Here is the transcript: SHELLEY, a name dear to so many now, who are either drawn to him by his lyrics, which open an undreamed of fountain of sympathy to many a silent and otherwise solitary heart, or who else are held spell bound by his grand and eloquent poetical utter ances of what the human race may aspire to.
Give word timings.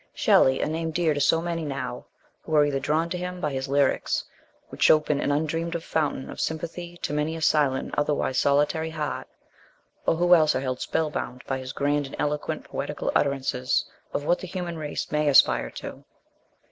SHELLEY, 0.15 0.61
a 0.61 0.65
name 0.67 0.89
dear 0.89 1.13
to 1.13 1.21
so 1.21 1.43
many 1.43 1.63
now, 1.63 2.07
who 2.41 2.55
are 2.55 2.65
either 2.65 2.79
drawn 2.79 3.07
to 3.07 3.19
him 3.19 3.39
by 3.39 3.51
his 3.53 3.67
lyrics, 3.67 4.25
which 4.69 4.89
open 4.89 5.19
an 5.19 5.31
undreamed 5.31 5.75
of 5.75 5.83
fountain 5.83 6.27
of 6.27 6.41
sympathy 6.41 6.97
to 7.03 7.13
many 7.13 7.35
a 7.35 7.41
silent 7.43 7.83
and 7.89 7.95
otherwise 7.99 8.39
solitary 8.39 8.89
heart, 8.89 9.27
or 10.07 10.15
who 10.15 10.33
else 10.33 10.55
are 10.55 10.61
held 10.61 10.81
spell 10.81 11.11
bound 11.11 11.43
by 11.45 11.59
his 11.59 11.71
grand 11.71 12.07
and 12.07 12.15
eloquent 12.17 12.63
poetical 12.63 13.11
utter 13.13 13.29
ances 13.29 13.83
of 14.11 14.23
what 14.23 14.39
the 14.39 14.47
human 14.47 14.75
race 14.75 15.11
may 15.11 15.27
aspire 15.27 15.69
to. 15.69 16.03